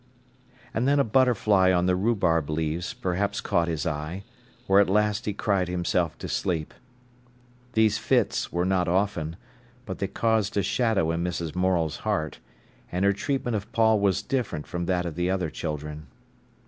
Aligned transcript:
And 0.73 0.87
then 0.87 0.99
a 0.99 1.03
butterfly 1.03 1.71
on 1.71 1.85
the 1.85 1.95
rhubarb 1.95 2.49
leaves 2.49 2.91
perhaps 2.95 3.39
caught 3.39 3.67
his 3.67 3.85
eye, 3.85 4.23
or 4.67 4.79
at 4.79 4.89
last 4.89 5.27
he 5.27 5.31
cried 5.33 5.67
himself 5.67 6.17
to 6.17 6.27
sleep. 6.27 6.73
These 7.73 7.99
fits 7.99 8.51
were 8.51 8.65
not 8.65 8.87
often, 8.87 9.35
but 9.85 9.99
they 9.99 10.07
caused 10.07 10.57
a 10.57 10.63
shadow 10.63 11.11
in 11.11 11.23
Mrs. 11.23 11.55
Morel's 11.55 11.97
heart, 11.97 12.39
and 12.91 13.05
her 13.05 13.13
treatment 13.13 13.55
of 13.55 13.71
Paul 13.73 13.99
was 13.99 14.23
different 14.23 14.65
from 14.65 14.87
that 14.87 15.05
of 15.05 15.13
the 15.13 15.29
other 15.29 15.51
children. 15.51 16.07